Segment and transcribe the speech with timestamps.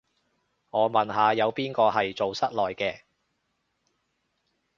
[0.71, 3.01] 我問下，有邊個係做室內嘅